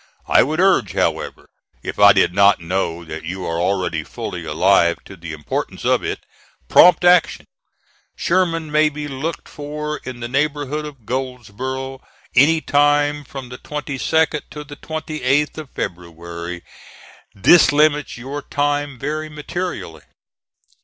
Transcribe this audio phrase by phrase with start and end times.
[0.27, 1.45] I would urge, however,
[1.83, 6.03] if I did not know that you are already fully alive to the importance of
[6.03, 6.21] it,
[6.67, 7.45] prompt action.
[8.15, 12.01] Sherman may be looked for in the neighborhood of Goldsboro'
[12.35, 16.63] any time from the 22d to the 28th of February;
[17.35, 20.01] this limits your time very materially.